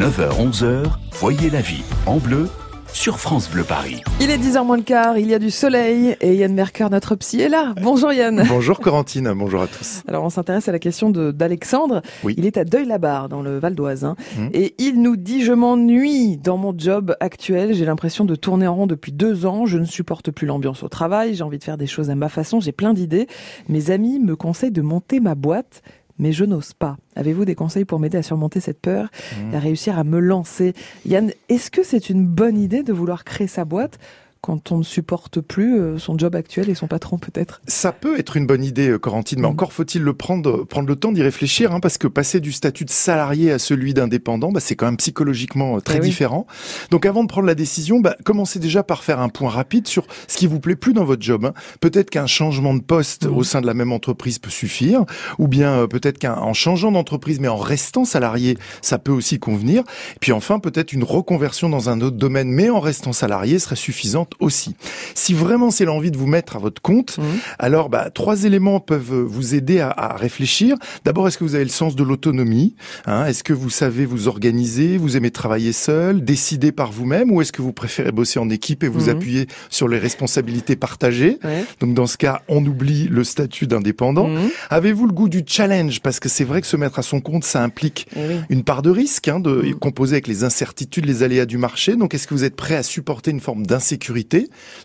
9h-11h, 0.00 0.86
voyez 1.12 1.50
la 1.50 1.60
vie 1.60 1.84
en 2.06 2.16
bleu 2.16 2.48
sur 2.92 3.20
France 3.20 3.48
Bleu 3.48 3.62
Paris. 3.62 4.02
Il 4.20 4.28
est 4.28 4.38
10h 4.38 4.66
moins 4.66 4.76
le 4.76 4.82
quart, 4.82 5.18
il 5.18 5.28
y 5.28 5.34
a 5.34 5.38
du 5.38 5.52
soleil 5.52 6.16
et 6.20 6.34
Yann 6.34 6.52
Mercure, 6.52 6.90
notre 6.90 7.14
psy, 7.14 7.40
est 7.40 7.48
là. 7.48 7.74
Bonjour 7.80 8.12
Yann. 8.12 8.44
Bonjour 8.48 8.80
Corentine, 8.80 9.32
bonjour 9.36 9.62
à 9.62 9.68
tous. 9.68 10.02
Alors 10.08 10.24
on 10.24 10.30
s'intéresse 10.30 10.68
à 10.68 10.72
la 10.72 10.80
question 10.80 11.10
d'Alexandre. 11.10 12.02
Oui. 12.24 12.34
Il 12.36 12.44
est 12.44 12.56
à 12.56 12.64
Deuil-la-Barre 12.64 13.28
dans 13.28 13.40
le 13.40 13.60
Val 13.60 13.76
d'Oise 13.76 14.04
hein. 14.04 14.16
Mhm. 14.36 14.50
et 14.52 14.74
il 14.78 15.00
nous 15.00 15.14
dit 15.14 15.44
je 15.44 15.52
m'ennuie 15.52 16.38
dans 16.38 16.56
mon 16.56 16.76
job 16.76 17.14
actuel. 17.20 17.72
J'ai 17.72 17.84
l'impression 17.84 18.24
de 18.24 18.34
tourner 18.34 18.66
en 18.66 18.74
rond 18.74 18.88
depuis 18.88 19.12
deux 19.12 19.46
ans. 19.46 19.64
Je 19.64 19.78
ne 19.78 19.84
supporte 19.84 20.32
plus 20.32 20.48
l'ambiance 20.48 20.82
au 20.82 20.88
travail. 20.88 21.36
J'ai 21.36 21.44
envie 21.44 21.58
de 21.58 21.64
faire 21.64 21.78
des 21.78 21.86
choses 21.86 22.10
à 22.10 22.16
ma 22.16 22.28
façon. 22.28 22.58
J'ai 22.58 22.72
plein 22.72 22.94
d'idées. 22.94 23.28
Mes 23.68 23.92
amis 23.92 24.18
me 24.18 24.34
conseillent 24.34 24.72
de 24.72 24.82
monter 24.82 25.20
ma 25.20 25.36
boîte. 25.36 25.82
Mais 26.18 26.32
je 26.32 26.44
n'ose 26.44 26.74
pas. 26.74 26.96
Avez-vous 27.16 27.44
des 27.44 27.54
conseils 27.54 27.84
pour 27.84 27.98
m'aider 27.98 28.18
à 28.18 28.22
surmonter 28.22 28.60
cette 28.60 28.80
peur 28.80 29.08
et 29.52 29.56
à 29.56 29.58
réussir 29.58 29.98
à 29.98 30.04
me 30.04 30.20
lancer? 30.20 30.74
Yann, 31.04 31.32
est-ce 31.48 31.70
que 31.70 31.82
c'est 31.82 32.08
une 32.08 32.26
bonne 32.26 32.56
idée 32.58 32.82
de 32.82 32.92
vouloir 32.92 33.24
créer 33.24 33.48
sa 33.48 33.64
boîte? 33.64 33.98
Quand 34.44 34.72
on 34.72 34.78
ne 34.78 34.82
supporte 34.82 35.40
plus 35.40 35.80
euh, 35.80 35.96
son 35.98 36.18
job 36.18 36.34
actuel 36.36 36.68
et 36.68 36.74
son 36.74 36.86
patron 36.86 37.16
peut-être 37.16 37.62
Ça 37.66 37.92
peut 37.92 38.18
être 38.18 38.36
une 38.36 38.46
bonne 38.46 38.62
idée, 38.62 38.90
euh, 38.90 38.98
Corentine, 38.98 39.38
mais 39.40 39.46
Mhm. 39.46 39.52
encore 39.54 39.72
faut-il 39.72 40.02
le 40.02 40.12
prendre, 40.12 40.64
prendre 40.64 40.86
le 40.86 40.96
temps 40.96 41.12
d'y 41.12 41.22
réfléchir, 41.22 41.72
hein, 41.72 41.80
parce 41.80 41.96
que 41.96 42.06
passer 42.06 42.40
du 42.40 42.52
statut 42.52 42.84
de 42.84 42.90
salarié 42.90 43.50
à 43.52 43.58
celui 43.58 43.94
d'indépendant, 43.94 44.52
bah, 44.52 44.60
c'est 44.60 44.76
quand 44.76 44.84
même 44.84 44.98
psychologiquement 44.98 45.76
euh, 45.76 45.80
très 45.80 45.96
Eh 45.96 46.00
oui. 46.02 46.08
différent. 46.10 46.46
Donc 46.90 47.06
avant 47.06 47.22
de 47.22 47.28
prendre 47.28 47.46
la 47.46 47.54
décision, 47.54 48.00
bah, 48.00 48.16
commencez 48.24 48.58
déjà 48.58 48.82
par 48.82 49.02
faire 49.02 49.18
un 49.18 49.30
point 49.30 49.48
rapide 49.48 49.88
sur 49.88 50.06
ce 50.28 50.36
qui 50.36 50.46
vous 50.46 50.60
plaît 50.60 50.76
plus 50.76 50.92
dans 50.92 51.04
votre 51.06 51.22
job. 51.22 51.46
hein. 51.46 51.54
Peut-être 51.80 52.10
qu'un 52.10 52.26
changement 52.26 52.74
de 52.74 52.82
poste 52.82 53.24
Mhm. 53.24 53.36
au 53.38 53.44
sein 53.44 53.62
de 53.62 53.66
la 53.66 53.72
même 53.74 53.92
entreprise 53.92 54.38
peut 54.38 54.50
suffire, 54.50 55.04
ou 55.38 55.48
bien 55.48 55.86
peut-être 55.88 56.18
qu'en 56.20 56.52
changeant 56.52 56.92
d'entreprise, 56.92 57.40
mais 57.40 57.48
en 57.48 57.56
restant 57.56 58.04
salarié, 58.04 58.58
ça 58.82 58.98
peut 58.98 59.12
aussi 59.12 59.38
convenir. 59.38 59.84
Et 60.16 60.18
puis 60.20 60.32
enfin, 60.32 60.58
peut-être 60.58 60.92
une 60.92 61.02
reconversion 61.04 61.70
dans 61.70 61.88
un 61.88 62.02
autre 62.02 62.16
domaine, 62.18 62.50
mais 62.50 62.68
en 62.68 62.80
restant 62.80 63.14
salarié, 63.14 63.58
serait 63.58 63.76
suffisante 63.76 64.32
aussi. 64.40 64.74
Si 65.14 65.34
vraiment 65.34 65.70
c'est 65.70 65.84
l'envie 65.84 66.10
de 66.10 66.16
vous 66.16 66.26
mettre 66.26 66.56
à 66.56 66.58
votre 66.58 66.80
compte, 66.82 67.18
Mhm. 67.18 67.24
alors 67.58 67.88
bah, 67.88 68.10
trois 68.10 68.44
éléments 68.44 68.80
peuvent 68.80 69.14
vous 69.20 69.54
aider 69.54 69.80
à, 69.80 69.90
à 69.90 70.16
réfléchir. 70.16 70.76
D'abord, 71.04 71.28
est-ce 71.28 71.38
que 71.38 71.44
vous 71.44 71.54
avez 71.54 71.64
le 71.64 71.70
sens 71.70 71.96
de 71.96 72.02
l'autonomie 72.02 72.74
hein? 73.06 73.26
Est-ce 73.26 73.44
que 73.44 73.52
vous 73.52 73.70
savez 73.70 74.04
vous 74.06 74.28
organiser 74.28 74.96
Vous 74.98 75.16
aimez 75.16 75.30
travailler 75.30 75.72
seul, 75.72 76.24
décider 76.24 76.72
par 76.72 76.92
vous-même, 76.92 77.30
ou 77.30 77.40
est-ce 77.42 77.52
que 77.52 77.62
vous 77.62 77.72
préférez 77.72 78.12
bosser 78.12 78.38
en 78.38 78.50
équipe 78.50 78.82
et 78.84 78.88
vous 78.88 79.04
Mhm. 79.04 79.08
appuyer 79.16 79.46
sur 79.70 79.88
les 79.88 79.98
responsabilités 79.98 80.76
partagées? 80.76 81.38
Ouais. 81.44 81.64
donc 81.80 81.94
dans 81.94 82.06
ce 82.06 82.16
cas, 82.16 82.42
on 82.48 82.64
oublie 82.64 83.08
le 83.08 83.24
statut 83.24 83.66
d'indépendant. 83.66 84.28
Mhm. 84.28 84.48
Avez-vous 84.70 85.06
le 85.06 85.12
goût 85.12 85.28
du 85.28 85.42
challenge? 85.46 86.00
Parce 86.00 86.20
que 86.20 86.28
c'est 86.28 86.44
vrai 86.44 86.60
que 86.60 86.66
se 86.66 86.76
mettre 86.76 86.98
à 86.98 87.02
son 87.02 87.20
compte, 87.20 87.44
ça 87.44 87.62
implique 87.62 88.06
Eh 88.16 88.20
oui. 88.20 88.34
une 88.50 88.64
part 88.64 88.82
de 88.82 88.90
risque, 88.90 89.28
hein, 89.28 89.40
de 89.40 89.72
composer 89.78 90.14
avec 90.14 90.26
les 90.28 90.44
incertitudes, 90.44 91.04
les 91.06 91.22
aléas 91.22 91.46
du 91.46 91.58
marché. 91.58 91.96
Donc, 91.96 92.14
est-ce 92.14 92.26
que 92.26 92.34
vous 92.34 92.44
êtes 92.44 92.56
prêt 92.56 92.76
à 92.76 92.82
supporter 92.82 93.30
une 93.30 93.40
forme 93.40 93.66
d'insécurité? 93.66 94.23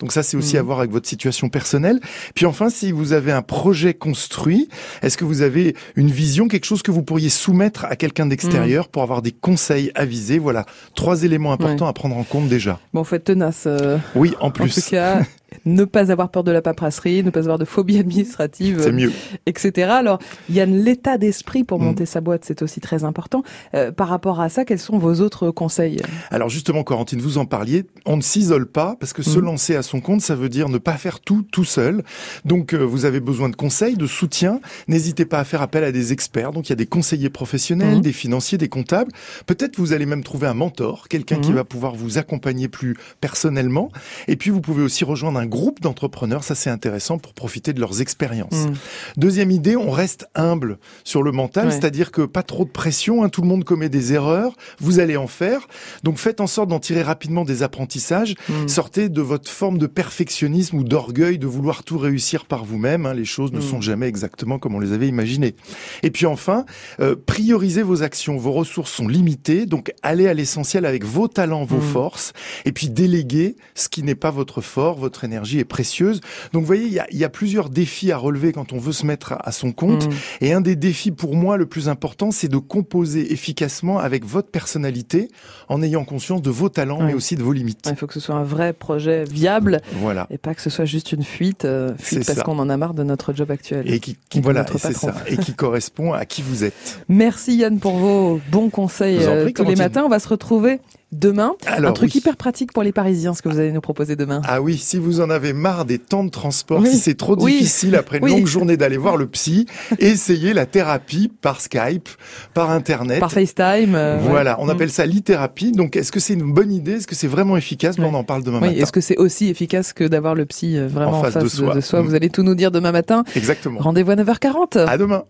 Donc, 0.00 0.12
ça, 0.12 0.22
c'est 0.22 0.36
aussi 0.36 0.56
Mm. 0.56 0.58
à 0.58 0.62
voir 0.62 0.78
avec 0.80 0.90
votre 0.90 1.08
situation 1.08 1.48
personnelle. 1.48 2.00
Puis 2.34 2.46
enfin, 2.46 2.70
si 2.70 2.92
vous 2.92 3.12
avez 3.12 3.32
un 3.32 3.42
projet 3.42 3.94
construit, 3.94 4.68
est-ce 5.02 5.16
que 5.16 5.24
vous 5.24 5.42
avez 5.42 5.74
une 5.96 6.10
vision, 6.10 6.48
quelque 6.48 6.64
chose 6.66 6.82
que 6.82 6.90
vous 6.90 7.02
pourriez 7.02 7.28
soumettre 7.28 7.84
à 7.84 7.96
quelqu'un 7.96 8.26
d'extérieur 8.26 8.88
pour 8.88 9.02
avoir 9.02 9.22
des 9.22 9.32
conseils 9.32 9.90
avisés? 9.94 10.38
Voilà, 10.38 10.66
trois 10.94 11.22
éléments 11.24 11.52
importants 11.52 11.86
à 11.86 11.92
prendre 11.92 12.16
en 12.16 12.24
compte 12.24 12.48
déjà. 12.48 12.80
Bon, 12.94 13.04
faut 13.04 13.16
être 13.16 13.24
tenace. 13.24 13.64
euh, 13.66 13.98
Oui, 14.14 14.34
en 14.40 14.46
en 14.46 14.50
plus, 14.50 14.74
tout 14.74 14.90
cas, 14.90 15.22
ne 15.66 15.84
pas 15.84 16.10
avoir 16.10 16.30
peur 16.30 16.44
de 16.44 16.52
la 16.52 16.62
paperasserie, 16.62 17.22
ne 17.22 17.30
pas 17.30 17.40
avoir 17.40 17.58
de 17.58 17.64
phobie 17.64 17.98
administrative, 17.98 18.80
c'est 18.82 18.92
mieux. 18.92 19.12
etc. 19.46 19.88
Alors, 19.90 20.18
Yann, 20.48 20.72
l'état 20.74 21.18
d'esprit 21.18 21.64
pour 21.64 21.78
Mm. 21.80 21.84
monter 21.84 22.06
sa 22.06 22.20
boîte, 22.20 22.44
c'est 22.44 22.62
aussi 22.62 22.80
très 22.80 23.04
important. 23.04 23.42
Euh, 23.74 23.92
par 23.92 24.08
rapport 24.08 24.40
à 24.40 24.48
ça, 24.48 24.64
quels 24.64 24.78
sont 24.78 24.98
vos 24.98 25.14
autres 25.20 25.50
conseils? 25.50 26.00
Alors 26.30 26.48
justement, 26.48 26.82
Corentine, 26.84 27.20
vous 27.20 27.38
en 27.38 27.44
parliez, 27.46 27.84
on 28.06 28.16
ne 28.16 28.22
s'isole 28.22 28.66
pas 28.66 28.96
parce 29.00 29.12
que 29.12 29.22
se 29.22 29.38
Mhm. 29.38 29.44
lancer 29.44 29.76
à 29.76 29.82
son 29.82 30.00
compte, 30.00 30.20
ça 30.22 30.34
veut 30.34 30.48
dire 30.48 30.68
ne 30.68 30.78
pas 30.78 30.94
faire 30.96 31.20
tout 31.20 31.42
tout 31.50 31.64
seul. 31.64 32.02
Donc 32.44 32.72
euh, 32.72 32.78
vous 32.84 33.04
avez 33.04 33.20
besoin 33.20 33.48
de 33.48 33.56
conseils, 33.56 33.96
de 33.96 34.06
soutien. 34.06 34.60
N'hésitez 34.88 35.24
pas 35.26 35.38
à 35.40 35.44
faire 35.44 35.62
appel 35.62 35.84
à 35.84 35.92
des 35.92 36.12
experts. 36.12 36.52
Donc 36.52 36.68
il 36.68 36.70
y 36.70 36.72
a 36.72 36.76
des 36.76 36.86
conseillers 36.86 37.30
professionnels, 37.30 37.96
Mhm. 37.96 38.00
des 38.02 38.12
financiers, 38.12 38.58
des 38.58 38.68
comptables. 38.68 39.10
Peut-être 39.46 39.76
vous 39.78 39.92
allez 39.92 40.06
même 40.06 40.22
trouver 40.22 40.46
un 40.46 40.54
mentor, 40.54 41.08
quelqu'un 41.08 41.38
qui 41.40 41.52
va 41.52 41.64
pouvoir 41.64 41.94
vous 41.94 42.18
accompagner 42.18 42.68
plus 42.68 42.96
personnellement. 43.20 43.90
Et 44.28 44.36
puis 44.36 44.50
vous 44.50 44.60
pouvez 44.60 44.82
aussi 44.82 45.04
rejoindre 45.04 45.38
un 45.38 45.46
groupe 45.46 45.55
d'entrepreneurs. 45.80 46.44
Ça 46.44 46.54
c'est 46.54 46.70
intéressant 46.70 47.18
pour 47.18 47.32
profiter 47.34 47.72
de 47.72 47.80
leurs 47.80 48.00
expériences. 48.00 48.66
Mm. 48.66 48.72
Deuxième 49.16 49.50
idée, 49.50 49.76
on 49.76 49.90
reste 49.90 50.26
humble 50.34 50.78
sur 51.04 51.22
le 51.22 51.32
mental, 51.32 51.66
Ouais. 51.66 51.70
c'est-à-dire 51.72 52.10
que 52.12 52.22
pas 52.22 52.42
trop 52.42 52.64
de 52.64 52.70
pression, 52.70 53.22
hein, 53.24 53.28
tout 53.28 53.42
le 53.42 53.48
monde 53.48 53.64
commet 53.64 53.88
des 53.88 54.12
erreurs, 54.12 54.52
vous 54.80 55.00
allez 55.00 55.16
en 55.16 55.26
faire, 55.26 55.66
donc 56.02 56.18
faites 56.18 56.40
en 56.40 56.46
sorte 56.46 56.68
d'en 56.68 56.78
tirer 56.80 57.02
rapidement 57.02 57.44
des 57.44 57.62
apprentissages, 57.62 58.34
Mm. 58.48 58.68
sortez 58.68 59.08
de 59.08 59.20
votre 59.20 59.50
forme 59.50 59.78
de 59.78 59.86
perfectionnisme 59.86 60.76
ou 60.78 60.84
d'orgueil 60.84 61.38
de 61.38 61.46
vouloir 61.46 61.82
tout 61.82 61.98
réussir 61.98 62.44
par 62.46 62.64
vous-même, 62.64 63.06
hein, 63.06 63.14
les 63.14 63.24
choses 63.24 63.52
ne 63.52 63.58
Mm. 63.58 63.62
sont 63.62 63.80
jamais 63.80 64.06
exactement 64.08 64.58
comme 64.58 64.74
on 64.74 64.80
les 64.80 64.92
avait 64.92 65.08
imaginées. 65.08 65.54
Et 66.02 66.10
puis 66.10 66.26
enfin, 66.26 66.64
euh, 67.00 67.16
priorisez 67.26 67.82
vos 67.82 68.02
actions, 68.02 68.36
vos 68.36 68.52
ressources 68.52 68.92
sont 68.92 69.08
limitées, 69.08 69.66
donc 69.66 69.92
allez 70.02 70.28
à 70.28 70.34
l'essentiel 70.34 70.84
avec 70.86 71.04
vos 71.04 71.28
talents, 71.28 71.64
vos 71.64 71.80
forces, 71.80 72.32
et 72.64 72.72
puis 72.72 72.88
déléguez 72.90 73.56
ce 73.74 73.88
qui 73.88 74.02
n'est 74.02 74.14
pas 74.14 74.30
votre 74.30 74.60
fort, 74.60 74.96
votre 74.98 75.24
énergie 75.24 75.45
est 75.54 75.64
précieuse. 75.64 76.20
Donc 76.52 76.62
vous 76.62 76.66
voyez, 76.66 76.84
il 76.86 76.92
y 76.92 76.98
a, 76.98 77.06
il 77.10 77.18
y 77.18 77.24
a 77.24 77.28
plusieurs 77.28 77.70
défis 77.70 78.12
à 78.12 78.16
relever 78.16 78.52
quand 78.52 78.72
on 78.72 78.78
veut 78.78 78.92
se 78.92 79.06
mettre 79.06 79.32
à, 79.32 79.48
à 79.48 79.52
son 79.52 79.72
compte. 79.72 80.06
Mm. 80.08 80.12
Et 80.42 80.52
un 80.52 80.60
des 80.60 80.76
défis 80.76 81.12
pour 81.12 81.34
moi 81.36 81.56
le 81.56 81.66
plus 81.66 81.88
important, 81.88 82.30
c'est 82.30 82.48
de 82.48 82.58
composer 82.58 83.32
efficacement 83.32 83.98
avec 83.98 84.24
votre 84.24 84.48
personnalité 84.48 85.28
en 85.68 85.82
ayant 85.82 86.04
conscience 86.04 86.42
de 86.42 86.50
vos 86.50 86.68
talents, 86.68 86.98
Ouais. 87.00 87.06
mais 87.06 87.14
aussi 87.14 87.36
de 87.36 87.42
vos 87.42 87.52
limites. 87.52 87.88
Il 87.90 87.96
faut 87.96 88.06
que 88.06 88.14
ce 88.14 88.20
soit 88.20 88.34
un 88.34 88.42
vrai 88.42 88.72
projet 88.72 89.24
viable 89.24 89.80
Voilà. 90.00 90.26
et 90.30 90.38
pas 90.38 90.54
que 90.54 90.62
ce 90.62 90.70
soit 90.70 90.84
juste 90.84 91.12
une 91.12 91.22
fuite, 91.22 91.64
euh, 91.64 91.92
fuite 91.98 92.26
parce 92.26 92.42
qu'on 92.42 92.58
en 92.58 92.68
a 92.68 92.76
marre 92.76 92.94
de 92.94 93.02
notre 93.02 93.32
job 93.34 93.50
actuel. 93.50 93.90
Et 93.92 94.00
qui, 94.00 94.16
voilà, 94.40 94.64
et 94.74 94.78
ça, 94.78 95.14
et 95.26 95.36
qui 95.36 95.54
correspond 95.56 96.12
à 96.12 96.24
qui 96.24 96.42
vous 96.42 96.64
êtes. 96.64 97.00
Merci 97.08 97.56
Yann 97.56 97.78
pour 97.78 97.96
vos 97.96 98.40
bons 98.50 98.70
conseils 98.70 99.18
euh, 99.20 99.44
prie, 99.44 99.52
tous 99.52 99.64
les 99.64 99.76
matins. 99.76 100.02
On 100.04 100.08
va 100.08 100.18
se 100.18 100.28
retrouver 100.28 100.80
demain. 101.12 101.54
Alors, 101.66 101.90
un 101.90 101.92
truc 101.94 102.10
oui. 102.12 102.18
hyper 102.20 102.36
pratique 102.36 102.72
pour 102.72 102.82
les 102.82 102.92
Parisiens, 102.92 103.32
ce 103.34 103.40
que 103.42 103.48
vous 103.48 103.58
allez 103.58 103.72
nous 103.72 103.80
proposer 103.80 104.16
demain. 104.16 104.42
Ah 104.44 104.60
oui, 104.60 104.76
si 104.76 104.98
vous 104.98 105.20
en 105.20 105.30
avez 105.30 105.52
marre 105.52 105.84
des 105.84 105.98
temps 105.98 106.24
de 106.24 106.30
transport, 106.30 106.80
Oui. 106.80 106.90
si 106.90 106.98
c'est 106.98 107.14
trop 107.14 107.36
Oui. 107.40 107.52
difficile 107.58 107.94
après 107.96 108.18
une 108.18 108.26
longue 108.28 108.46
journée 108.46 108.76
d'aller 108.76 108.96
voir 108.96 109.16
le 109.16 109.26
psy, 109.26 109.66
essayez 109.98 110.52
la 110.52 110.66
thérapie 110.66 111.30
par 111.40 111.60
Skype, 111.60 112.08
par 112.54 112.70
Internet. 112.70 113.20
Par 113.20 113.30
FaceTime. 113.32 113.94
euh, 113.94 114.18
Voilà, 114.20 114.56
on 114.60 114.68
appelle 114.68 114.90
ça 114.90 115.06
l'ithérapie. 115.06 115.72
Donc, 115.72 115.96
est-ce 115.96 116.10
que 116.12 116.20
c'est 116.20 116.34
une 116.34 116.52
bonne 116.52 116.72
idée? 116.72 116.92
Est-ce 116.94 117.06
que 117.06 117.14
c'est 117.14 117.28
vraiment 117.28 117.56
efficace? 117.56 117.98
Ouais. 117.98 118.04
On 118.04 118.14
en 118.14 118.24
parle 118.24 118.42
demain 118.42 118.60
Oui, 118.60 118.68
matin. 118.68 118.80
est-ce 118.82 118.92
que 118.92 119.00
c'est 119.00 119.16
aussi 119.16 119.48
efficace 119.48 119.92
que 119.92 120.04
d'avoir 120.04 120.34
le 120.34 120.44
psy 120.46 120.76
euh, 120.76 120.86
vraiment 120.88 121.20
En 121.20 121.22
face 121.22 121.34
de 121.42 121.48
soi. 121.80 122.02
Mm. 122.02 122.06
Vous 122.06 122.14
allez 122.14 122.30
tout 122.30 122.42
nous 122.42 122.54
dire 122.54 122.70
demain 122.70 122.92
matin. 122.92 123.24
Exactement. 123.36 123.80
Rendez-vous 123.80 124.10
à 124.10 124.16
9h40. 124.16 124.78
À 124.86 124.98
demain. 124.98 125.22